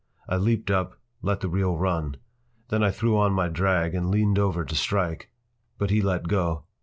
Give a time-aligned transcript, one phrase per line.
[0.27, 2.17] I leaped up, let the reel run.
[2.69, 5.29] Then I threw on my drag and leaned over to strike.
[5.77, 6.63] But he let go.